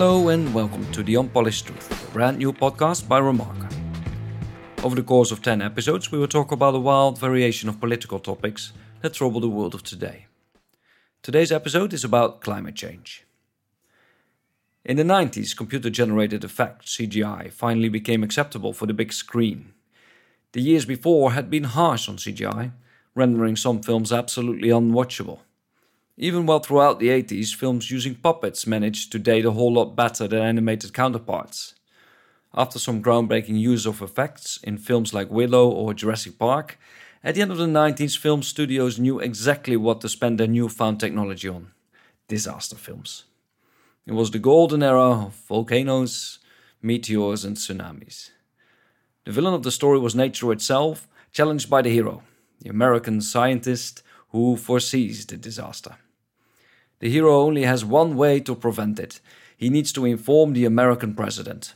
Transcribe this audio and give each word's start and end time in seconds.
Hello 0.00 0.30
and 0.30 0.54
welcome 0.54 0.90
to 0.92 1.02
The 1.02 1.18
Unpolished 1.18 1.66
Truth, 1.66 2.08
a 2.08 2.12
brand 2.14 2.38
new 2.38 2.54
podcast 2.54 3.06
by 3.06 3.20
Remarker. 3.20 3.70
Over 4.82 4.96
the 4.96 5.02
course 5.02 5.30
of 5.30 5.42
10 5.42 5.60
episodes, 5.60 6.10
we 6.10 6.18
will 6.18 6.26
talk 6.26 6.52
about 6.52 6.74
a 6.74 6.78
wild 6.78 7.18
variation 7.18 7.68
of 7.68 7.80
political 7.80 8.18
topics 8.18 8.72
that 9.02 9.12
trouble 9.12 9.40
the 9.40 9.50
world 9.50 9.74
of 9.74 9.82
today. 9.82 10.24
Today's 11.22 11.52
episode 11.52 11.92
is 11.92 12.02
about 12.02 12.40
climate 12.40 12.76
change. 12.76 13.26
In 14.86 14.96
the 14.96 15.02
90s, 15.02 15.54
computer 15.54 15.90
generated 15.90 16.44
effects, 16.44 16.96
CGI, 16.96 17.52
finally 17.52 17.90
became 17.90 18.22
acceptable 18.22 18.72
for 18.72 18.86
the 18.86 18.94
big 18.94 19.12
screen. 19.12 19.74
The 20.52 20.62
years 20.62 20.86
before 20.86 21.32
had 21.32 21.50
been 21.50 21.64
harsh 21.64 22.08
on 22.08 22.16
CGI, 22.16 22.72
rendering 23.14 23.54
some 23.54 23.82
films 23.82 24.12
absolutely 24.12 24.70
unwatchable. 24.70 25.40
Even 26.16 26.46
while 26.46 26.58
throughout 26.58 26.98
the 26.98 27.08
80s, 27.08 27.54
films 27.54 27.90
using 27.90 28.14
puppets 28.14 28.66
managed 28.66 29.10
to 29.12 29.18
date 29.18 29.44
a 29.44 29.52
whole 29.52 29.72
lot 29.72 29.96
better 29.96 30.28
than 30.28 30.42
animated 30.42 30.92
counterparts. 30.92 31.74
After 32.54 32.78
some 32.78 33.02
groundbreaking 33.02 33.58
use 33.58 33.86
of 33.86 34.02
effects 34.02 34.58
in 34.62 34.76
films 34.76 35.14
like 35.14 35.30
Willow 35.30 35.68
or 35.68 35.94
Jurassic 35.94 36.38
Park, 36.38 36.78
at 37.22 37.34
the 37.34 37.42
end 37.42 37.52
of 37.52 37.58
the 37.58 37.66
90s, 37.66 38.16
film 38.16 38.42
studios 38.42 38.98
knew 38.98 39.18
exactly 39.18 39.76
what 39.76 40.00
to 40.00 40.08
spend 40.08 40.38
their 40.38 40.46
newfound 40.46 40.98
technology 40.98 41.48
on 41.48 41.70
disaster 42.28 42.76
films. 42.76 43.24
It 44.06 44.12
was 44.12 44.30
the 44.30 44.38
golden 44.38 44.82
era 44.82 45.26
of 45.26 45.34
volcanoes, 45.48 46.38
meteors, 46.82 47.44
and 47.44 47.56
tsunamis. 47.56 48.30
The 49.24 49.32
villain 49.32 49.54
of 49.54 49.62
the 49.62 49.70
story 49.70 49.98
was 49.98 50.14
nature 50.14 50.50
itself, 50.50 51.06
challenged 51.30 51.68
by 51.68 51.82
the 51.82 51.90
hero, 51.90 52.22
the 52.60 52.70
American 52.70 53.20
scientist 53.20 54.02
who 54.30 54.56
foresees 54.56 55.26
the 55.26 55.36
disaster. 55.36 55.96
The 57.00 57.10
hero 57.10 57.40
only 57.40 57.62
has 57.62 57.84
one 57.84 58.16
way 58.16 58.40
to 58.40 58.54
prevent 58.54 58.98
it. 58.98 59.20
He 59.56 59.70
needs 59.70 59.92
to 59.92 60.04
inform 60.04 60.52
the 60.52 60.64
American 60.64 61.14
president. 61.14 61.74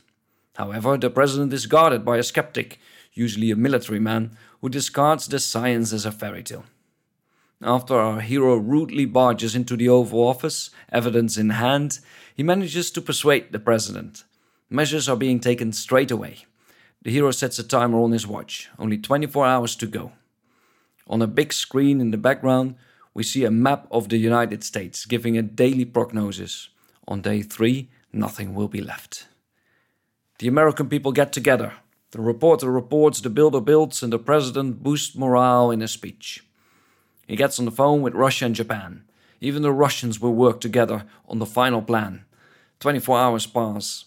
However, 0.56 0.96
the 0.96 1.10
president 1.10 1.52
is 1.52 1.66
guarded 1.66 2.04
by 2.04 2.18
a 2.18 2.22
skeptic, 2.22 2.78
usually 3.12 3.50
a 3.50 3.56
military 3.56 4.00
man, 4.00 4.36
who 4.60 4.68
discards 4.68 5.26
the 5.26 5.40
science 5.40 5.92
as 5.92 6.06
a 6.06 6.12
fairy 6.12 6.42
tale. 6.42 6.64
After 7.62 7.94
our 7.94 8.20
hero 8.20 8.56
rudely 8.56 9.06
barges 9.06 9.54
into 9.54 9.76
the 9.76 9.88
Oval 9.88 10.26
Office, 10.26 10.70
evidence 10.92 11.36
in 11.38 11.50
hand, 11.50 11.98
he 12.34 12.42
manages 12.42 12.90
to 12.90 13.00
persuade 13.00 13.52
the 13.52 13.58
president. 13.58 14.24
Measures 14.68 15.08
are 15.08 15.16
being 15.16 15.40
taken 15.40 15.72
straight 15.72 16.10
away. 16.10 16.44
The 17.02 17.10
hero 17.10 17.30
sets 17.30 17.58
a 17.58 17.64
timer 17.64 18.00
on 18.00 18.12
his 18.12 18.26
watch, 18.26 18.68
only 18.78 18.98
24 18.98 19.46
hours 19.46 19.76
to 19.76 19.86
go. 19.86 20.12
On 21.06 21.20
a 21.20 21.26
big 21.26 21.52
screen 21.52 22.00
in 22.00 22.10
the 22.10 22.16
background, 22.18 22.76
we 23.12 23.22
see 23.22 23.44
a 23.44 23.50
map 23.50 23.86
of 23.90 24.08
the 24.08 24.16
United 24.16 24.64
States 24.64 25.04
giving 25.06 25.36
a 25.36 25.42
daily 25.42 25.84
prognosis. 25.84 26.68
On 27.06 27.20
day 27.20 27.42
three, 27.42 27.90
nothing 28.12 28.54
will 28.54 28.68
be 28.68 28.80
left. 28.80 29.28
The 30.38 30.48
American 30.48 30.88
people 30.88 31.12
get 31.12 31.32
together. 31.32 31.74
The 32.10 32.20
reporter 32.20 32.70
reports, 32.70 33.20
the 33.20 33.30
builder 33.30 33.60
builds, 33.60 34.02
and 34.02 34.12
the 34.12 34.18
president 34.18 34.82
boosts 34.82 35.16
morale 35.16 35.70
in 35.70 35.82
a 35.82 35.88
speech. 35.88 36.44
He 37.26 37.36
gets 37.36 37.58
on 37.58 37.64
the 37.64 37.70
phone 37.70 38.02
with 38.02 38.14
Russia 38.14 38.46
and 38.46 38.54
Japan. 38.54 39.04
Even 39.40 39.62
the 39.62 39.72
Russians 39.72 40.20
will 40.20 40.34
work 40.34 40.60
together 40.60 41.04
on 41.28 41.38
the 41.38 41.46
final 41.46 41.82
plan. 41.82 42.24
24 42.80 43.18
hours 43.18 43.46
pass. 43.46 44.06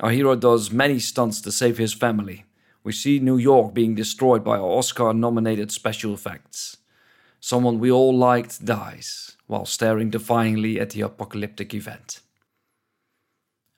Our 0.00 0.10
hero 0.10 0.36
does 0.36 0.70
many 0.70 0.98
stunts 0.98 1.40
to 1.42 1.52
save 1.52 1.78
his 1.78 1.92
family. 1.92 2.44
We 2.84 2.92
see 2.92 3.18
New 3.18 3.36
York 3.36 3.74
being 3.74 3.94
destroyed 3.94 4.44
by 4.44 4.58
Oscar 4.58 5.12
nominated 5.12 5.70
special 5.70 6.14
effects 6.14 6.78
someone 7.40 7.78
we 7.78 7.90
all 7.90 8.16
liked 8.16 8.64
dies 8.64 9.36
while 9.46 9.64
staring 9.64 10.10
defiantly 10.10 10.80
at 10.80 10.90
the 10.90 11.00
apocalyptic 11.00 11.74
event. 11.74 12.20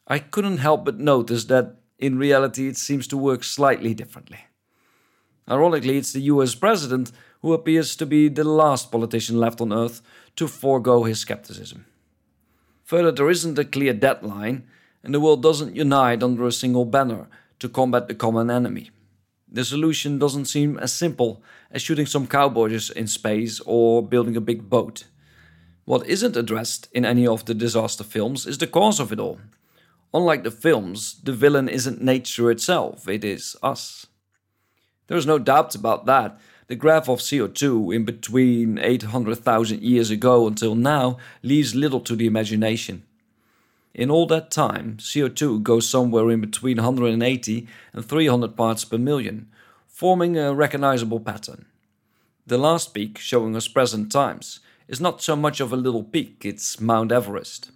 I 0.06 0.18
couldn't 0.18 0.58
help 0.58 0.84
but 0.84 0.98
notice 0.98 1.44
that 1.44 1.76
in 1.98 2.18
reality 2.18 2.68
it 2.68 2.76
seems 2.76 3.06
to 3.08 3.16
work 3.16 3.44
slightly 3.44 3.94
differently. 3.94 4.38
Ironically, 5.48 5.98
it's 5.98 6.12
the 6.12 6.22
US 6.22 6.54
president 6.54 7.12
who 7.42 7.52
appears 7.52 7.96
to 7.96 8.06
be 8.06 8.28
the 8.28 8.44
last 8.44 8.90
politician 8.90 9.38
left 9.38 9.60
on 9.60 9.72
earth 9.72 10.02
to 10.36 10.48
forego 10.48 11.04
his 11.04 11.18
skepticism. 11.20 11.86
Further, 12.84 13.12
there 13.12 13.30
isn't 13.30 13.58
a 13.58 13.64
clear 13.64 13.92
deadline, 13.92 14.64
and 15.02 15.14
the 15.14 15.20
world 15.20 15.42
doesn't 15.42 15.76
unite 15.76 16.22
under 16.22 16.46
a 16.46 16.52
single 16.52 16.84
banner 16.84 17.28
to 17.60 17.68
combat 17.68 18.08
the 18.08 18.14
common 18.14 18.50
enemy. 18.50 18.90
The 19.52 19.64
solution 19.64 20.18
doesn't 20.18 20.46
seem 20.46 20.78
as 20.78 20.92
simple 20.92 21.42
as 21.70 21.82
shooting 21.82 22.06
some 22.06 22.26
cowboys 22.26 22.90
in 22.90 23.06
space 23.06 23.60
or 23.66 24.02
building 24.02 24.36
a 24.36 24.40
big 24.40 24.68
boat. 24.68 25.04
What 25.84 26.06
isn't 26.06 26.36
addressed 26.36 26.88
in 26.92 27.04
any 27.04 27.26
of 27.26 27.44
the 27.44 27.54
disaster 27.54 28.04
films 28.04 28.46
is 28.46 28.58
the 28.58 28.66
cause 28.66 29.00
of 29.00 29.12
it 29.12 29.18
all. 29.18 29.40
Unlike 30.12 30.44
the 30.44 30.50
films, 30.50 31.20
the 31.22 31.32
villain 31.32 31.68
isn't 31.68 32.02
nature 32.02 32.50
itself, 32.50 33.08
it 33.08 33.24
is 33.24 33.56
us. 33.62 34.06
There 35.08 35.18
is 35.18 35.26
no 35.26 35.38
doubt 35.38 35.74
about 35.74 36.06
that. 36.06 36.38
The 36.68 36.76
graph 36.76 37.08
of 37.08 37.18
CO2 37.18 37.94
in 37.94 38.04
between 38.04 38.78
800,000 38.78 39.82
years 39.82 40.10
ago 40.10 40.46
until 40.46 40.76
now 40.76 41.18
leaves 41.42 41.74
little 41.74 42.00
to 42.02 42.14
the 42.14 42.26
imagination. 42.26 43.02
In 43.94 44.10
all 44.10 44.26
that 44.26 44.50
time, 44.50 44.98
CO2 44.98 45.62
goes 45.62 45.88
somewhere 45.88 46.30
in 46.30 46.40
between 46.40 46.76
180 46.76 47.68
and 47.92 48.04
300 48.04 48.56
parts 48.56 48.84
per 48.84 48.98
million, 48.98 49.48
forming 49.88 50.38
a 50.38 50.54
recognizable 50.54 51.20
pattern. 51.20 51.66
The 52.46 52.58
last 52.58 52.94
peak, 52.94 53.18
showing 53.18 53.56
us 53.56 53.68
present 53.68 54.12
times, 54.12 54.60
is 54.86 55.00
not 55.00 55.22
so 55.22 55.36
much 55.36 55.60
of 55.60 55.72
a 55.72 55.76
little 55.76 56.04
peak, 56.04 56.42
it's 56.44 56.80
Mount 56.80 57.12
Everest. 57.12 57.70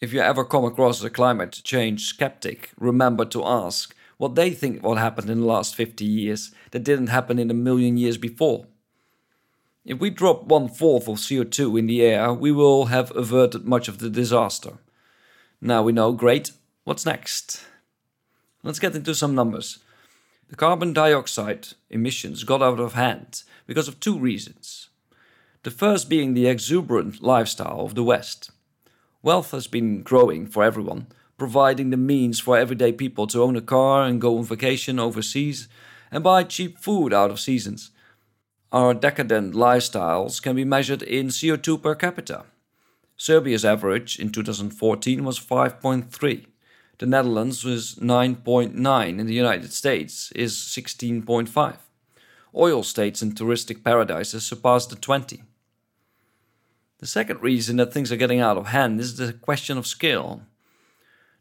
If 0.00 0.12
you 0.12 0.20
ever 0.20 0.44
come 0.44 0.64
across 0.64 1.02
a 1.02 1.10
climate 1.10 1.60
change 1.64 2.06
skeptic, 2.06 2.70
remember 2.78 3.24
to 3.26 3.44
ask 3.44 3.94
what 4.18 4.34
they 4.34 4.50
think 4.50 4.82
what 4.82 4.98
happened 4.98 5.30
in 5.30 5.40
the 5.40 5.46
last 5.46 5.74
50 5.74 6.04
years 6.04 6.52
that 6.72 6.84
didn't 6.84 7.08
happen 7.08 7.38
in 7.38 7.50
a 7.50 7.54
million 7.54 7.96
years 7.96 8.18
before. 8.18 8.66
If 9.84 9.98
we 10.00 10.10
drop 10.10 10.44
one 10.44 10.68
fourth 10.68 11.08
of 11.08 11.16
CO2 11.16 11.78
in 11.78 11.86
the 11.86 12.02
air, 12.02 12.32
we 12.32 12.52
will 12.52 12.86
have 12.86 13.14
averted 13.16 13.66
much 13.66 13.88
of 13.88 13.98
the 13.98 14.10
disaster. 14.10 14.78
Now 15.66 15.82
we 15.82 15.92
know, 15.92 16.12
great, 16.12 16.50
what's 16.84 17.06
next? 17.06 17.64
Let's 18.62 18.78
get 18.78 18.94
into 18.94 19.14
some 19.14 19.34
numbers. 19.34 19.78
The 20.50 20.56
carbon 20.56 20.92
dioxide 20.92 21.68
emissions 21.88 22.44
got 22.44 22.60
out 22.60 22.78
of 22.78 22.92
hand 22.92 23.44
because 23.66 23.88
of 23.88 23.98
two 23.98 24.18
reasons. 24.18 24.90
The 25.62 25.70
first 25.70 26.10
being 26.10 26.34
the 26.34 26.48
exuberant 26.48 27.22
lifestyle 27.22 27.80
of 27.80 27.94
the 27.94 28.04
West. 28.04 28.50
Wealth 29.22 29.52
has 29.52 29.66
been 29.66 30.02
growing 30.02 30.46
for 30.46 30.62
everyone, 30.62 31.06
providing 31.38 31.88
the 31.88 31.96
means 31.96 32.38
for 32.38 32.58
everyday 32.58 32.92
people 32.92 33.26
to 33.28 33.42
own 33.42 33.56
a 33.56 33.62
car 33.62 34.02
and 34.04 34.20
go 34.20 34.36
on 34.36 34.44
vacation 34.44 34.98
overseas 34.98 35.66
and 36.10 36.22
buy 36.22 36.42
cheap 36.42 36.78
food 36.78 37.14
out 37.14 37.30
of 37.30 37.40
seasons. 37.40 37.90
Our 38.70 38.92
decadent 38.92 39.54
lifestyles 39.54 40.42
can 40.42 40.56
be 40.56 40.64
measured 40.66 41.02
in 41.02 41.28
CO2 41.28 41.82
per 41.82 41.94
capita. 41.94 42.44
Serbia's 43.16 43.64
average 43.64 44.18
in 44.18 44.30
2014 44.30 45.24
was 45.24 45.38
5.3. 45.38 46.46
The 46.98 47.06
Netherlands 47.06 47.64
was 47.64 47.96
9.9 47.96 49.20
and 49.20 49.28
the 49.28 49.34
United 49.34 49.72
States 49.72 50.32
is 50.32 50.54
16.5. 50.54 51.76
Oil 52.56 52.82
states 52.82 53.22
and 53.22 53.34
touristic 53.34 53.82
paradises 53.82 54.44
surpassed 54.44 54.90
the 54.90 54.96
20. 54.96 55.42
The 56.98 57.06
second 57.06 57.42
reason 57.42 57.76
that 57.76 57.92
things 57.92 58.10
are 58.10 58.16
getting 58.16 58.40
out 58.40 58.56
of 58.56 58.68
hand 58.68 59.00
is 59.00 59.16
the 59.16 59.32
question 59.32 59.76
of 59.76 59.86
scale. 59.86 60.42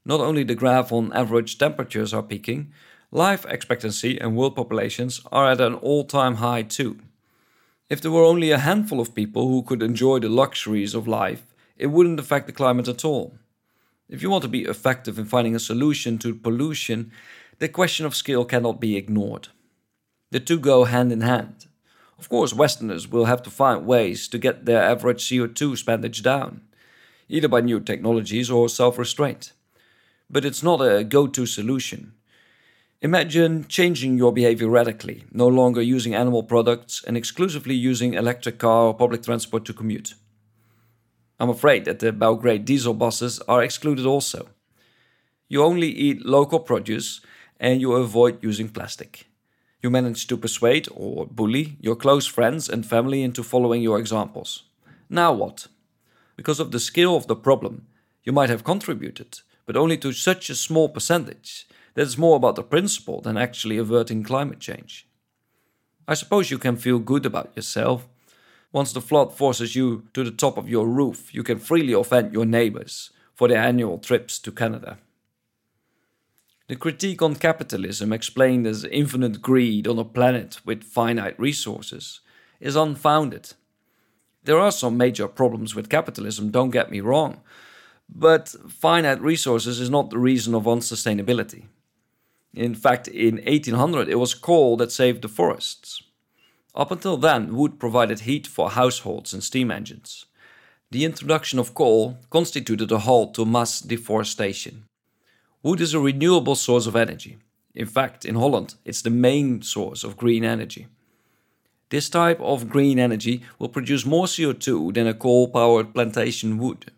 Not 0.06 0.20
only 0.20 0.44
the 0.44 0.56
graph 0.56 0.92
on 0.92 1.14
average 1.14 1.58
temperatures 1.58 2.14
are 2.14 2.24
peaking, 2.24 2.74
life 3.12 3.46
expectancy 3.48 4.20
and 4.20 4.36
world 4.36 4.56
populations 4.56 5.22
are 5.32 5.52
at 5.52 5.62
an 5.62 5.76
all 5.76 6.04
time 6.04 6.36
high 6.36 6.64
too. 6.64 7.00
If 7.90 8.02
there 8.02 8.12
were 8.12 8.24
only 8.24 8.52
a 8.52 8.58
handful 8.58 9.00
of 9.00 9.16
people 9.16 9.48
who 9.48 9.62
could 9.62 9.84
enjoy 9.84 10.20
the 10.20 10.30
luxuries 10.30 10.96
of 10.96 11.08
life, 11.08 11.46
it 11.78 11.88
wouldn't 11.88 12.20
affect 12.20 12.48
the 12.48 12.54
climate 12.54 12.88
at 12.88 13.06
all. 13.06 13.36
If 14.10 14.22
you 14.22 14.30
want 14.30 14.44
to 14.44 14.48
be 14.50 14.66
effective 14.66 15.18
in 15.18 15.26
finding 15.26 15.56
a 15.56 15.60
solution 15.60 16.18
to 16.20 16.36
pollution, 16.36 17.12
the 17.60 17.70
question 17.70 18.06
of 18.06 18.16
scale 18.16 18.46
cannot 18.46 18.80
be 18.80 18.98
ignored. 18.98 19.48
The 20.32 20.40
two 20.40 20.60
go 20.60 20.84
hand 20.86 21.12
in 21.12 21.22
hand. 21.22 21.68
Of 22.20 22.30
course, 22.30 22.54
Westerners 22.54 23.08
will 23.08 23.26
have 23.26 23.44
to 23.44 23.50
find 23.50 23.86
ways 23.86 24.28
to 24.30 24.38
get 24.38 24.66
their 24.66 24.84
average 24.84 25.24
CO2 25.24 25.74
spendage 25.84 26.22
down, 26.22 26.62
either 27.28 27.48
by 27.48 27.62
new 27.62 27.80
technologies 27.80 28.50
or 28.50 28.70
self 28.70 28.98
restraint. 28.98 29.54
But 30.30 30.46
it's 30.46 30.64
not 30.64 30.80
a 30.80 31.04
go 31.04 31.28
to 31.28 31.46
solution. 31.46 32.14
Imagine 33.02 33.66
changing 33.68 34.18
your 34.18 34.32
behavior 34.32 34.70
radically, 34.70 35.26
no 35.32 35.48
longer 35.48 35.82
using 35.82 36.16
animal 36.16 36.44
products 36.44 37.04
and 37.06 37.18
exclusively 37.18 37.76
using 37.76 38.14
electric 38.14 38.60
car 38.60 38.86
or 38.86 38.94
public 38.94 39.24
transport 39.24 39.66
to 39.66 39.74
commute. 39.74 40.14
I'm 41.40 41.50
afraid 41.50 41.86
that 41.86 42.00
the 42.00 42.12
Belgrade 42.12 42.66
diesel 42.66 42.94
buses 42.94 43.40
are 43.48 43.64
excluded 43.64 44.06
also. 44.06 44.50
You 45.48 45.64
only 45.64 45.90
eat 45.90 46.26
local 46.26 46.60
produce 46.60 47.22
and 47.60 47.82
you 47.82 47.94
avoid 47.94 48.44
using 48.44 48.70
plastic. 48.70 49.28
You 49.82 49.90
manage 49.90 50.28
to 50.28 50.38
persuade 50.38 50.88
or 50.96 51.26
bully 51.26 51.78
your 51.82 51.96
close 51.96 52.26
friends 52.26 52.70
and 52.70 52.86
family 52.86 53.22
into 53.22 53.44
following 53.44 53.82
your 53.82 54.00
examples. 54.00 54.64
Now 55.10 55.34
what? 55.34 55.68
Because 56.36 56.60
of 56.60 56.72
the 56.72 56.80
scale 56.80 57.16
of 57.16 57.28
the 57.28 57.36
problem, 57.36 57.88
you 58.24 58.32
might 58.32 58.50
have 58.50 58.64
contributed, 58.64 59.40
but 59.66 59.76
only 59.76 59.98
to 59.98 60.14
such 60.14 60.50
a 60.50 60.56
small 60.56 60.90
percentage 60.90 61.68
that 61.94 62.02
it's 62.02 62.18
more 62.18 62.38
about 62.38 62.56
the 62.56 62.64
principle 62.64 63.22
than 63.22 63.38
actually 63.38 63.78
averting 63.78 64.24
climate 64.24 64.60
change. 64.60 65.08
I 66.08 66.16
suppose 66.16 66.52
you 66.52 66.58
can 66.58 66.76
feel 66.76 67.00
good 67.00 67.26
about 67.26 67.56
yourself. 67.56 68.08
Once 68.74 68.92
the 68.92 69.00
flood 69.00 69.32
forces 69.32 69.76
you 69.76 70.04
to 70.14 70.24
the 70.24 70.32
top 70.32 70.58
of 70.58 70.68
your 70.68 70.88
roof, 70.88 71.34
you 71.34 71.44
can 71.44 71.60
freely 71.60 71.94
offend 71.94 72.34
your 72.34 72.46
neighbors 72.46 73.12
for 73.36 73.48
their 73.48 73.62
annual 73.62 74.00
trips 74.00 74.40
to 74.40 74.52
Canada. 74.52 74.98
The 76.68 76.76
critique 76.76 77.22
on 77.22 77.36
capitalism, 77.36 78.12
explained 78.12 78.66
as 78.66 78.84
infinite 78.86 79.44
greed 79.44 79.88
on 79.88 80.00
a 80.00 80.04
planet 80.04 80.60
with 80.66 80.84
finite 80.84 81.40
resources, 81.40 82.22
is 82.60 82.76
unfounded. 82.76 83.54
There 84.44 84.60
are 84.60 84.72
some 84.72 84.98
major 84.98 85.28
problems 85.28 85.76
with 85.76 85.90
capitalism, 85.90 86.50
don't 86.50 86.72
get 86.72 86.90
me 86.90 87.00
wrong, 87.00 87.42
but 88.10 88.50
finite 88.70 89.22
resources 89.22 89.80
is 89.80 89.90
not 89.90 90.10
the 90.10 90.18
reason 90.18 90.56
of 90.56 90.64
unsustainability. 90.64 91.66
In 92.56 92.74
fact, 92.74 93.08
in 93.08 93.36
1800 93.36 94.10
it 94.10 94.20
was 94.20 94.34
coal 94.34 94.78
that 94.78 94.92
saved 94.92 95.22
the 95.22 95.28
forests. 95.28 96.02
Up 96.76 96.90
until 96.90 97.18
then, 97.18 97.56
wood 97.56 97.80
provided 97.80 98.22
heat 98.22 98.48
for 98.48 98.72
households 98.72 99.34
and 99.34 99.44
steam 99.44 99.70
engines. 99.70 100.26
The 100.90 101.06
introduction 101.06 101.60
of 101.60 101.74
coal 101.74 102.18
constituted 102.30 102.92
a 102.92 103.00
halt 103.00 103.36
to 103.36 103.46
mass 103.46 103.80
deforestation. 103.80 104.86
Wood 105.62 105.82
is 105.82 105.94
a 105.94 106.00
renewable 106.00 106.56
source 106.56 106.88
of 106.88 106.96
energy. 106.96 107.38
In 107.76 107.86
fact, 107.86 108.26
in 108.26 108.36
Holland, 108.36 108.76
it's 108.86 109.02
the 109.02 109.10
main 109.10 109.62
source 109.62 110.04
of 110.04 110.18
green 110.18 110.44
energy. 110.44 110.88
This 111.90 112.10
type 112.10 112.40
of 112.42 112.70
green 112.70 112.98
energy 112.98 113.44
will 113.60 113.70
produce 113.70 114.06
more 114.06 114.26
CO2 114.26 114.94
than 114.94 115.08
a 115.08 115.14
coal 115.14 115.48
powered 115.48 115.94
plantation 115.94 116.58
would. 116.58 116.92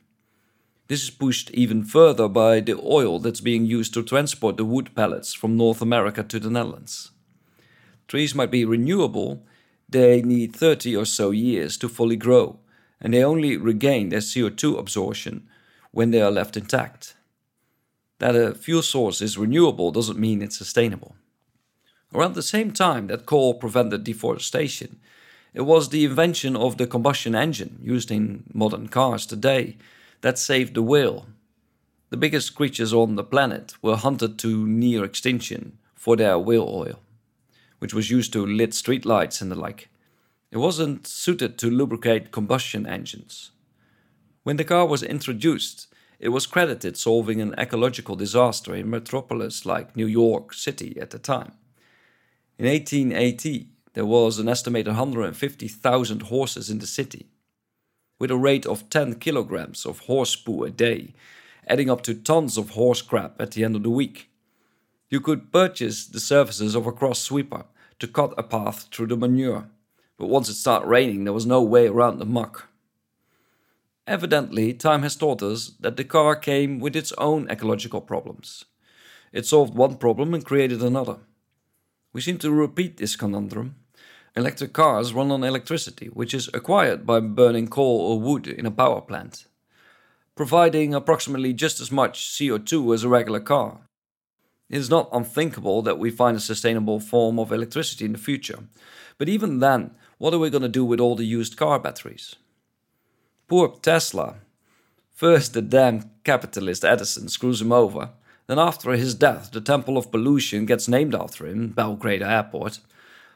This 0.88 1.04
is 1.04 1.10
pushed 1.10 1.52
even 1.52 1.84
further 1.84 2.28
by 2.28 2.60
the 2.60 2.80
oil 2.82 3.20
that's 3.20 3.42
being 3.42 3.66
used 3.66 3.94
to 3.96 4.04
transport 4.04 4.56
the 4.56 4.66
wood 4.66 4.96
pellets 4.96 5.34
from 5.34 5.58
North 5.58 5.82
America 5.82 6.24
to 6.24 6.40
the 6.40 6.50
Netherlands. 6.50 7.12
Trees 8.08 8.36
might 8.36 8.52
be 8.52 8.64
renewable, 8.64 9.44
they 9.88 10.22
need 10.22 10.56
30 10.56 10.96
or 10.96 11.06
so 11.06 11.32
years 11.32 11.78
to 11.78 11.90
fully 11.90 12.16
grow, 12.16 12.60
and 13.00 13.14
they 13.14 13.24
only 13.24 13.58
regain 13.58 14.10
their 14.10 14.20
CO2 14.20 14.78
absorption 14.80 15.48
when 15.92 16.12
they 16.12 16.22
are 16.22 16.32
left 16.32 16.58
intact. 16.58 17.16
That 18.20 18.36
a 18.36 18.56
fuel 18.56 18.82
source 18.82 19.22
is 19.22 19.38
renewable 19.38 19.92
doesn't 19.92 20.20
mean 20.20 20.42
it's 20.42 20.58
sustainable. 20.58 21.16
Around 22.14 22.36
the 22.36 22.42
same 22.42 22.72
time 22.72 23.08
that 23.08 23.26
coal 23.26 23.54
prevented 23.56 24.04
deforestation, 24.04 25.00
it 25.54 25.62
was 25.62 25.90
the 25.90 26.06
invention 26.06 26.56
of 26.56 26.78
the 26.78 26.88
combustion 26.88 27.36
engine 27.36 27.80
used 27.82 28.12
in 28.12 28.44
modern 28.54 28.88
cars 28.88 29.26
today 29.26 29.78
that 30.22 30.40
saved 30.40 30.74
the 30.74 30.82
whale. 30.82 31.28
The 32.10 32.18
biggest 32.18 32.56
creatures 32.56 32.94
on 32.94 33.16
the 33.16 33.24
planet 33.24 33.74
were 33.82 33.96
hunted 33.96 34.38
to 34.40 34.68
near 34.68 35.04
extinction 35.04 35.78
for 35.94 36.16
their 36.16 36.38
whale 36.38 36.70
oil, 36.70 37.00
which 37.86 37.94
was 37.94 38.10
used 38.10 38.34
to 38.34 38.44
lit 38.44 38.72
streetlights 38.72 39.44
and 39.44 39.52
the 39.52 39.56
like. 39.56 39.90
It 40.50 40.58
wasn't 40.58 41.06
suited 41.06 41.60
to 41.60 41.70
lubricate 41.70 42.32
combustion 42.32 42.88
engines. 42.88 43.52
When 44.42 44.58
the 44.58 44.64
car 44.64 44.88
was 44.88 45.04
introduced, 45.04 45.86
it 46.18 46.30
was 46.30 46.48
credited 46.48 46.98
solving 46.98 47.42
an 47.42 47.54
ecological 47.60 48.16
disaster 48.16 48.74
in 48.74 48.90
metropolis 48.90 49.68
like 49.68 49.96
New 49.96 50.08
York 50.08 50.52
City 50.56 50.98
at 51.00 51.12
the 51.12 51.20
time. 51.20 51.52
In 52.58 52.66
1880, 52.66 53.70
there 53.94 54.08
was 54.08 54.40
an 54.40 54.50
estimated 54.50 54.88
150,000 54.88 56.22
horses 56.24 56.72
in 56.72 56.80
the 56.80 56.88
city 56.88 57.28
with 58.18 58.32
a 58.32 58.36
rate 58.36 58.66
of 58.66 58.90
10 58.90 59.20
kilograms 59.20 59.86
of 59.86 60.00
horse 60.00 60.36
poo 60.36 60.64
a 60.64 60.72
day, 60.72 61.14
adding 61.68 61.92
up 61.92 62.02
to 62.02 62.16
tons 62.16 62.58
of 62.58 62.72
horse 62.72 63.04
crap 63.04 63.40
at 63.40 63.52
the 63.52 63.64
end 63.64 63.76
of 63.76 63.84
the 63.84 63.92
week. 63.92 64.32
You 65.08 65.22
could 65.22 65.52
purchase 65.52 66.08
the 66.08 66.20
services 66.20 66.74
of 66.74 66.88
a 66.88 66.92
cross 66.92 67.20
sweeper 67.20 67.66
to 68.00 68.08
cut 68.08 68.34
a 68.38 68.44
path 68.44 68.88
through 68.92 69.08
the 69.08 69.18
manure, 69.18 69.70
but 70.18 70.28
once 70.28 70.50
it 70.50 70.56
started 70.56 70.88
raining, 70.88 71.24
there 71.24 71.34
was 71.34 71.46
no 71.46 71.62
way 71.62 71.88
around 71.88 72.20
the 72.20 72.26
muck. 72.26 72.70
Evidently, 74.08 74.74
time 74.74 75.02
has 75.02 75.16
taught 75.16 75.42
us 75.42 75.74
that 75.80 75.98
the 75.98 76.04
car 76.04 76.36
came 76.36 76.80
with 76.80 76.96
its 76.96 77.12
own 77.18 77.50
ecological 77.50 78.02
problems. 78.02 78.66
It 79.32 79.46
solved 79.46 79.76
one 79.76 79.98
problem 79.98 80.34
and 80.34 80.46
created 80.46 80.82
another. 80.82 81.18
We 82.14 82.22
seem 82.22 82.38
to 82.40 82.52
repeat 82.52 82.98
this 82.98 83.16
conundrum 83.16 83.76
Electric 84.38 84.74
cars 84.74 85.14
run 85.14 85.32
on 85.32 85.46
electricity, 85.46 86.08
which 86.08 86.34
is 86.34 86.50
acquired 86.54 87.06
by 87.06 87.22
burning 87.22 87.70
coal 87.70 88.02
or 88.02 88.20
wood 88.20 88.48
in 88.48 88.66
a 88.66 88.72
power 88.72 89.00
plant, 89.00 89.46
providing 90.36 90.94
approximately 90.94 91.54
just 91.54 91.80
as 91.80 91.90
much 91.90 92.20
CO2 92.20 92.94
as 92.94 93.06
a 93.06 93.10
regular 93.10 93.40
car. 93.40 93.88
It 94.70 94.78
is 94.78 94.90
not 94.90 95.10
unthinkable 95.14 95.82
that 95.84 96.00
we 96.00 96.10
find 96.10 96.36
a 96.36 96.40
sustainable 96.42 97.00
form 97.00 97.40
of 97.40 97.52
electricity 97.52 98.06
in 98.06 98.14
the 98.14 98.18
future, 98.18 98.60
but 99.18 99.30
even 99.30 99.60
then, 99.60 99.92
what 100.18 100.34
are 100.34 100.40
we 100.40 100.50
going 100.50 100.64
to 100.64 100.70
do 100.70 100.84
with 100.84 101.00
all 101.00 101.16
the 101.16 101.26
used 101.26 101.58
car 101.58 101.80
batteries? 101.80 102.36
Poor 103.48 103.70
Tesla. 103.82 104.36
First, 105.14 105.54
the 105.54 105.62
damn 105.62 106.10
capitalist 106.24 106.84
Edison 106.84 107.30
screws 107.30 107.62
him 107.62 107.72
over. 107.72 108.10
Then, 108.48 108.60
after 108.60 108.92
his 108.92 109.16
death, 109.16 109.52
the 109.52 109.62
Temple 109.62 109.98
of 109.98 110.12
Pollution 110.12 110.66
gets 110.66 110.88
named 110.88 111.16
after 111.16 111.46
him, 111.46 111.70
Belgrade 111.70 112.22
Airport. 112.22 112.80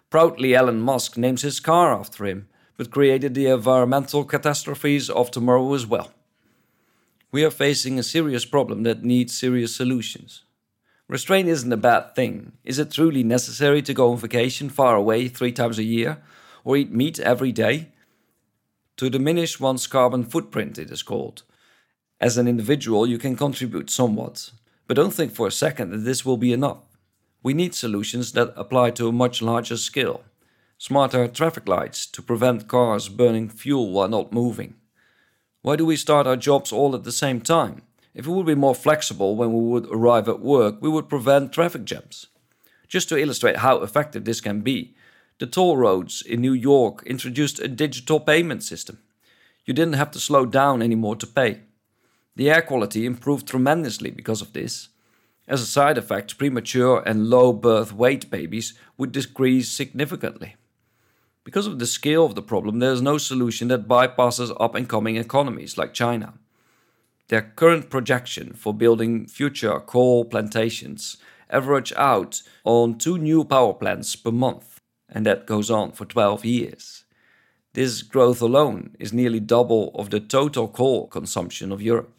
Proudly, 0.09 0.55
Elon 0.55 0.81
Musk 0.81 1.17
names 1.17 1.43
his 1.43 1.59
car 1.59 1.93
after 1.93 2.25
him, 2.25 2.47
but 2.75 2.91
created 2.91 3.33
the 3.33 3.47
environmental 3.47 4.23
catastrophes 4.23 5.09
of 5.09 5.31
tomorrow 5.31 5.73
as 5.73 5.85
well. 5.85 6.11
We 7.31 7.43
are 7.43 7.51
facing 7.51 7.99
a 7.99 8.03
serious 8.03 8.45
problem 8.45 8.83
that 8.83 9.03
needs 9.03 9.37
serious 9.37 9.75
solutions. 9.75 10.43
Restraint 11.09 11.50
isn't 11.50 11.73
a 11.73 11.77
bad 11.77 12.13
thing. 12.13 12.51
Is 12.63 12.77
it 12.77 12.91
truly 12.91 13.23
necessary 13.23 13.81
to 13.81 13.95
go 13.95 14.11
on 14.11 14.17
vacation 14.19 14.69
far 14.69 14.95
away 14.95 15.27
three 15.27 15.51
times 15.51 15.79
a 15.79 15.83
year, 15.83 16.21
or 16.63 16.77
eat 16.77 16.91
meat 16.91 17.19
every 17.19 17.51
day? 17.51 17.88
To 18.97 19.09
diminish 19.09 19.59
one's 19.59 19.88
carbon 19.88 20.23
footprint, 20.23 20.77
it 20.77 20.91
is 20.91 21.01
called. 21.01 21.41
As 22.21 22.38
an 22.38 22.47
individual, 22.47 23.07
you 23.07 23.17
can 23.17 23.35
contribute 23.35 23.89
somewhat, 23.89 24.51
but 24.85 24.94
don't 24.94 25.13
think 25.13 25.31
for 25.31 25.47
a 25.47 25.51
second 25.51 25.89
that 25.89 26.06
this 26.06 26.23
will 26.23 26.38
be 26.38 26.53
enough. 26.53 26.83
We 27.41 27.56
need 27.56 27.73
solutions 27.73 28.33
that 28.33 28.53
apply 28.56 28.91
to 28.91 29.07
a 29.07 29.11
much 29.11 29.41
larger 29.41 29.78
scale. 29.78 30.21
Smarter 30.78 31.28
traffic 31.28 31.68
lights 31.68 32.06
to 32.06 32.21
prevent 32.21 32.68
cars 32.68 33.09
burning 33.09 33.49
fuel 33.49 33.92
while 33.92 34.09
not 34.09 34.31
moving. 34.31 34.75
Why 35.63 35.75
do 35.75 35.87
we 35.87 35.95
start 35.95 36.28
our 36.28 36.37
jobs 36.37 36.71
all 36.71 36.94
at 36.94 37.04
the 37.04 37.11
same 37.11 37.42
time? 37.42 37.81
If 38.13 38.25
we 38.25 38.33
would 38.33 38.45
be 38.45 38.56
more 38.56 38.75
flexible 38.75 39.35
when 39.35 39.54
we 39.54 39.61
would 39.69 39.87
arrive 39.87 40.28
at 40.28 40.39
work, 40.39 40.81
we 40.81 40.89
would 40.89 41.09
prevent 41.09 41.54
traffic 41.54 41.85
jams. 41.85 42.28
Just 42.87 43.07
to 43.09 43.18
illustrate 43.18 43.57
how 43.57 43.78
effective 43.83 44.25
this 44.25 44.42
can 44.42 44.61
be, 44.61 44.95
the 45.37 45.45
toll 45.45 45.78
roads 45.78 46.21
in 46.21 46.42
New 46.42 46.54
York 46.54 47.04
introduced 47.06 47.59
a 47.59 47.68
digital 47.68 48.19
payment 48.19 48.63
system. 48.63 48.99
You 49.63 49.73
didn't 49.73 49.94
have 49.94 50.11
to 50.11 50.19
slow 50.19 50.45
down 50.45 50.81
anymore 50.81 51.16
to 51.18 51.28
pay. 51.28 51.61
The 52.35 52.49
air 52.49 52.61
quality 52.61 53.06
improved 53.06 53.47
tremendously 53.47 54.09
because 54.09 54.42
of 54.42 54.54
this. 54.54 54.89
As 55.47 55.61
a 55.61 55.66
side 55.66 55.97
effect, 55.97 56.37
premature 56.37 57.04
and 57.06 57.30
low 57.30 57.54
birth 57.54 57.94
weight 57.94 58.30
babies 58.30 58.73
would 58.97 59.11
decrease 59.11 59.69
significantly. 59.69 60.56
Because 61.44 61.68
of 61.68 61.80
the 61.80 61.87
scale 61.87 62.25
of 62.25 62.35
the 62.35 62.42
problem, 62.42 62.80
there 62.80 62.92
is 62.92 63.01
no 63.01 63.18
solution 63.18 63.68
that 63.69 63.87
bypasses 63.87 64.56
up 64.59 64.75
and 64.75 64.89
coming 64.89 65.16
economies 65.16 65.78
like 65.78 65.94
China. 65.94 66.33
Their 67.30 67.54
current 67.56 67.92
projection 67.92 68.54
for 68.54 68.74
building 68.74 69.28
future 69.28 69.80
coal 69.80 70.26
plantations 70.26 71.18
average 71.52 71.94
out 71.95 72.42
on 72.64 72.98
two 72.98 73.19
new 73.19 73.44
power 73.45 73.74
plants 73.76 74.16
per 74.16 74.31
month, 74.31 74.81
and 75.07 75.28
that 75.28 75.45
goes 75.45 75.69
on 75.69 75.92
for 75.92 76.06
12 76.06 76.44
years. 76.44 77.04
This 77.74 78.02
growth 78.02 78.42
alone 78.42 78.95
is 79.00 79.14
nearly 79.14 79.40
double 79.40 79.92
of 79.94 80.09
the 80.09 80.19
total 80.19 80.68
coal 80.68 81.07
consumption 81.07 81.71
of 81.71 81.83
Europe. 81.83 82.12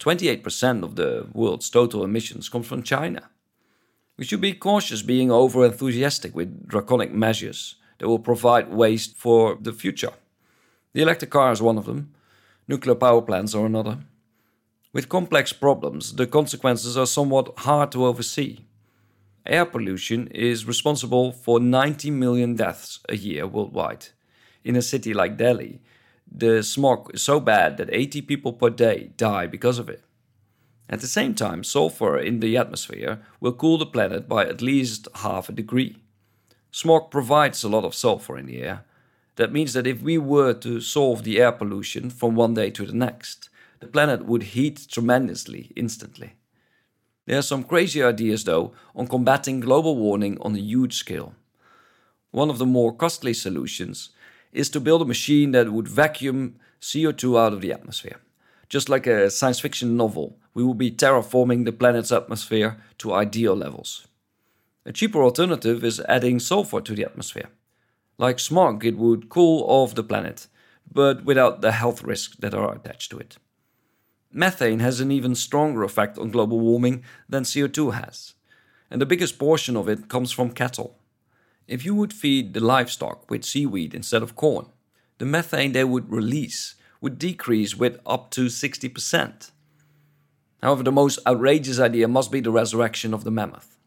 28% 0.00 0.82
of 0.82 0.96
the 0.96 1.26
world's 1.32 1.70
total 1.70 2.04
emissions 2.04 2.50
comes 2.50 2.66
from 2.66 2.82
China. 2.82 3.30
We 4.18 4.26
should 4.26 4.42
be 4.42 4.52
cautious 4.52 5.00
being 5.00 5.30
over 5.30 5.64
enthusiastic 5.64 6.34
with 6.34 6.68
draconic 6.68 7.10
measures 7.10 7.76
that 7.98 8.08
will 8.08 8.18
provide 8.18 8.68
waste 8.70 9.16
for 9.16 9.56
the 9.58 9.72
future. 9.72 10.12
The 10.92 11.00
electric 11.00 11.30
car 11.30 11.52
is 11.52 11.62
one 11.62 11.78
of 11.78 11.86
them, 11.86 12.12
nuclear 12.68 12.94
power 12.94 13.22
plants 13.22 13.54
are 13.54 13.64
another. 13.64 14.00
With 14.96 15.10
complex 15.10 15.52
problems, 15.52 16.14
the 16.14 16.26
consequences 16.26 16.96
are 16.96 17.04
somewhat 17.04 17.52
hard 17.58 17.92
to 17.92 18.06
oversee. 18.06 18.60
Air 19.44 19.66
pollution 19.66 20.28
is 20.28 20.64
responsible 20.64 21.32
for 21.32 21.60
90 21.60 22.10
million 22.12 22.54
deaths 22.54 23.00
a 23.06 23.14
year 23.14 23.46
worldwide. 23.46 24.06
In 24.64 24.74
a 24.74 24.80
city 24.80 25.12
like 25.12 25.36
Delhi, 25.36 25.82
the 26.26 26.62
smog 26.62 27.10
is 27.12 27.20
so 27.20 27.40
bad 27.40 27.76
that 27.76 27.90
80 27.92 28.22
people 28.22 28.54
per 28.54 28.70
day 28.70 29.10
die 29.18 29.46
because 29.46 29.78
of 29.78 29.90
it. 29.90 30.02
At 30.88 31.00
the 31.00 31.06
same 31.06 31.34
time, 31.34 31.62
sulfur 31.62 32.16
in 32.16 32.40
the 32.40 32.56
atmosphere 32.56 33.20
will 33.38 33.52
cool 33.52 33.76
the 33.76 33.84
planet 33.84 34.26
by 34.26 34.46
at 34.46 34.62
least 34.62 35.08
half 35.16 35.50
a 35.50 35.52
degree. 35.52 35.98
Smog 36.70 37.10
provides 37.10 37.62
a 37.62 37.68
lot 37.68 37.84
of 37.84 37.94
sulfur 37.94 38.38
in 38.38 38.46
the 38.46 38.62
air. 38.62 38.86
That 39.34 39.52
means 39.52 39.74
that 39.74 39.86
if 39.86 40.00
we 40.00 40.16
were 40.16 40.54
to 40.54 40.80
solve 40.80 41.22
the 41.22 41.38
air 41.38 41.52
pollution 41.52 42.08
from 42.08 42.34
one 42.34 42.54
day 42.54 42.70
to 42.70 42.86
the 42.86 42.94
next, 42.94 43.50
the 43.80 43.86
planet 43.86 44.24
would 44.24 44.42
heat 44.54 44.86
tremendously 44.90 45.72
instantly. 45.76 46.34
There 47.26 47.38
are 47.38 47.42
some 47.42 47.64
crazy 47.64 48.02
ideas, 48.02 48.44
though, 48.44 48.72
on 48.94 49.08
combating 49.08 49.60
global 49.60 49.96
warming 49.96 50.38
on 50.40 50.54
a 50.54 50.60
huge 50.60 50.94
scale. 50.94 51.34
One 52.30 52.50
of 52.50 52.58
the 52.58 52.66
more 52.66 52.94
costly 52.94 53.34
solutions 53.34 54.10
is 54.52 54.70
to 54.70 54.80
build 54.80 55.02
a 55.02 55.06
machine 55.06 55.52
that 55.52 55.72
would 55.72 55.88
vacuum 55.88 56.56
CO2 56.80 57.38
out 57.38 57.52
of 57.52 57.60
the 57.60 57.72
atmosphere. 57.72 58.20
Just 58.68 58.88
like 58.88 59.06
a 59.06 59.30
science 59.30 59.60
fiction 59.60 59.96
novel, 59.96 60.38
we 60.54 60.64
will 60.64 60.74
be 60.74 60.90
terraforming 60.90 61.64
the 61.64 61.72
planet's 61.72 62.12
atmosphere 62.12 62.78
to 62.98 63.12
ideal 63.12 63.54
levels. 63.54 64.06
A 64.84 64.92
cheaper 64.92 65.22
alternative 65.22 65.84
is 65.84 66.00
adding 66.08 66.38
sulfur 66.38 66.80
to 66.80 66.94
the 66.94 67.04
atmosphere. 67.04 67.48
Like 68.18 68.38
smog, 68.38 68.84
it 68.84 68.96
would 68.96 69.28
cool 69.28 69.64
off 69.66 69.94
the 69.94 70.04
planet, 70.04 70.46
but 70.90 71.24
without 71.24 71.60
the 71.60 71.72
health 71.72 72.02
risks 72.02 72.36
that 72.36 72.54
are 72.54 72.74
attached 72.74 73.10
to 73.10 73.18
it. 73.18 73.36
Methane 74.32 74.80
has 74.80 75.00
an 75.00 75.10
even 75.10 75.34
stronger 75.34 75.82
effect 75.82 76.18
on 76.18 76.30
global 76.30 76.60
warming 76.60 77.04
than 77.28 77.44
CO2 77.44 77.94
has, 77.94 78.34
and 78.90 79.00
the 79.00 79.06
biggest 79.06 79.38
portion 79.38 79.76
of 79.76 79.88
it 79.88 80.08
comes 80.08 80.32
from 80.32 80.50
cattle. 80.50 80.98
If 81.66 81.84
you 81.84 81.94
would 81.94 82.12
feed 82.12 82.54
the 82.54 82.60
livestock 82.60 83.30
with 83.30 83.44
seaweed 83.44 83.94
instead 83.94 84.22
of 84.22 84.36
corn, 84.36 84.66
the 85.18 85.24
methane 85.24 85.72
they 85.72 85.84
would 85.84 86.10
release 86.10 86.74
would 87.00 87.18
decrease 87.18 87.74
with 87.74 87.98
up 88.06 88.30
to 88.32 88.46
60%. 88.46 89.50
However, 90.62 90.82
the 90.82 90.92
most 90.92 91.18
outrageous 91.26 91.78
idea 91.78 92.08
must 92.08 92.32
be 92.32 92.40
the 92.40 92.50
resurrection 92.50 93.14
of 93.14 93.24
the 93.24 93.30
mammoth. 93.30 93.78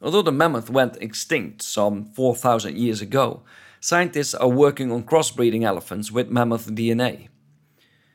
Although 0.00 0.22
the 0.22 0.32
mammoth 0.32 0.68
went 0.68 0.96
extinct 1.00 1.62
some 1.62 2.04
4,000 2.04 2.76
years 2.76 3.00
ago, 3.00 3.42
scientists 3.80 4.34
are 4.34 4.48
working 4.48 4.90
on 4.90 5.04
crossbreeding 5.04 5.62
elephants 5.62 6.10
with 6.10 6.30
mammoth 6.30 6.74
DNA. 6.74 7.28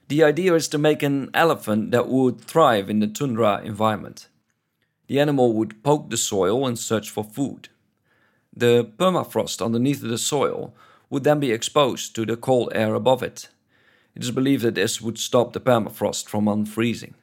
The 0.08 0.24
idea 0.24 0.56
is 0.56 0.70
to 0.70 0.78
make 0.78 1.04
an 1.04 1.30
elephant 1.34 1.92
that 1.92 2.08
would 2.08 2.40
thrive 2.40 2.90
in 2.90 3.00
the 3.00 3.08
tundra 3.08 3.62
environment. 3.64 4.30
The 5.08 5.20
animal 5.20 5.54
would 5.54 5.84
poke 5.84 6.10
the 6.10 6.18
soil 6.18 6.66
and 6.66 6.80
search 6.80 7.10
for 7.10 7.26
food. 7.26 7.68
The 8.56 8.90
permafrost 8.98 9.64
underneath 9.64 10.02
the 10.02 10.18
soil 10.18 10.74
would 11.10 11.24
then 11.24 11.40
be 11.40 11.52
exposed 11.52 12.16
to 12.16 12.26
the 12.26 12.38
cold 12.38 12.72
air 12.74 12.94
above 12.94 13.22
it. 13.22 13.50
It 14.16 14.24
is 14.24 14.32
believed 14.32 14.64
that 14.64 14.76
this 14.76 15.02
would 15.02 15.18
stop 15.18 15.54
the 15.54 15.60
permafrost 15.60 16.28
from 16.28 16.46
unfreezing. 16.46 17.14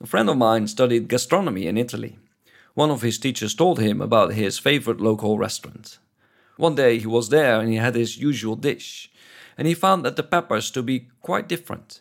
A 0.00 0.06
friend 0.06 0.28
of 0.28 0.36
mine 0.36 0.66
studied 0.66 1.08
gastronomy 1.08 1.66
in 1.66 1.78
Italy. 1.78 2.18
One 2.74 2.90
of 2.90 3.02
his 3.02 3.18
teachers 3.18 3.54
told 3.54 3.78
him 3.78 4.00
about 4.00 4.34
his 4.34 4.58
favorite 4.58 5.00
local 5.00 5.38
restaurant. 5.38 5.98
One 6.56 6.74
day 6.74 6.98
he 6.98 7.06
was 7.06 7.30
there 7.30 7.60
and 7.60 7.68
he 7.68 7.76
had 7.76 7.94
his 7.94 8.18
usual 8.18 8.56
dish, 8.56 9.10
and 9.56 9.68
he 9.68 9.74
found 9.74 10.04
that 10.04 10.16
the 10.16 10.22
peppers 10.22 10.70
to 10.70 10.82
be 10.82 11.08
quite 11.20 11.48
different. 11.48 12.00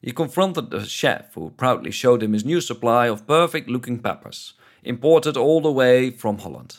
He 0.00 0.12
confronted 0.12 0.70
the 0.70 0.84
chef, 0.84 1.34
who 1.34 1.50
proudly 1.50 1.90
showed 1.90 2.22
him 2.22 2.32
his 2.32 2.44
new 2.44 2.60
supply 2.60 3.06
of 3.06 3.26
perfect 3.26 3.68
looking 3.68 3.98
peppers, 3.98 4.54
imported 4.82 5.36
all 5.36 5.60
the 5.60 5.70
way 5.70 6.10
from 6.10 6.38
Holland. 6.38 6.78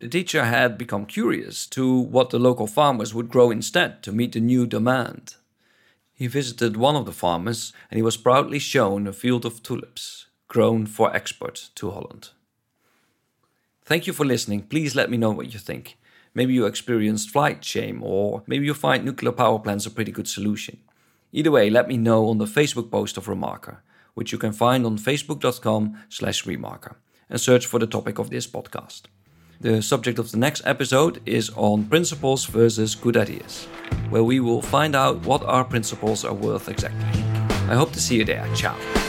The 0.00 0.08
teacher 0.08 0.44
had 0.44 0.76
become 0.76 1.06
curious 1.06 1.66
to 1.68 1.98
what 1.98 2.30
the 2.30 2.38
local 2.38 2.66
farmers 2.66 3.14
would 3.14 3.30
grow 3.30 3.50
instead 3.50 4.02
to 4.02 4.12
meet 4.12 4.32
the 4.32 4.40
new 4.40 4.66
demand. 4.66 5.36
He 6.12 6.26
visited 6.26 6.76
one 6.76 6.96
of 6.96 7.06
the 7.06 7.12
farmers 7.12 7.72
and 7.90 7.96
he 7.96 8.02
was 8.02 8.16
proudly 8.16 8.58
shown 8.58 9.06
a 9.06 9.12
field 9.12 9.44
of 9.44 9.62
tulips 9.62 10.26
grown 10.48 10.86
for 10.86 11.14
export 11.14 11.70
to 11.74 11.90
Holland. 11.90 12.28
Thank 13.84 14.06
you 14.06 14.12
for 14.12 14.24
listening. 14.24 14.62
Please 14.62 14.94
let 14.94 15.10
me 15.10 15.16
know 15.16 15.30
what 15.30 15.52
you 15.52 15.58
think. 15.58 15.96
Maybe 16.34 16.54
you 16.54 16.66
experienced 16.66 17.30
flight 17.30 17.64
shame, 17.64 18.02
or 18.02 18.42
maybe 18.46 18.66
you 18.66 18.74
find 18.74 19.04
nuclear 19.04 19.32
power 19.32 19.58
plants 19.58 19.86
a 19.86 19.90
pretty 19.90 20.12
good 20.12 20.28
solution. 20.28 20.78
Either 21.32 21.50
way, 21.50 21.70
let 21.70 21.88
me 21.88 21.96
know 21.96 22.28
on 22.28 22.38
the 22.38 22.44
Facebook 22.44 22.90
post 22.90 23.16
of 23.16 23.26
Remarker, 23.26 23.78
which 24.14 24.32
you 24.32 24.38
can 24.38 24.52
find 24.52 24.84
on 24.84 24.98
facebook.com 24.98 25.96
slash 26.08 26.44
remarker, 26.44 26.96
and 27.30 27.40
search 27.40 27.66
for 27.66 27.78
the 27.78 27.86
topic 27.86 28.18
of 28.18 28.30
this 28.30 28.46
podcast. 28.46 29.02
The 29.60 29.80
subject 29.82 30.18
of 30.18 30.30
the 30.30 30.38
next 30.38 30.62
episode 30.66 31.20
is 31.24 31.50
on 31.56 31.84
principles 31.84 32.44
versus 32.44 32.94
good 32.94 33.16
ideas, 33.16 33.66
where 34.10 34.24
we 34.24 34.40
will 34.40 34.62
find 34.62 34.94
out 34.94 35.24
what 35.24 35.42
our 35.44 35.64
principles 35.64 36.24
are 36.24 36.34
worth 36.34 36.68
exactly. 36.68 37.22
I 37.68 37.74
hope 37.74 37.92
to 37.92 38.00
see 38.00 38.16
you 38.16 38.24
there. 38.24 38.48
Ciao. 38.54 39.03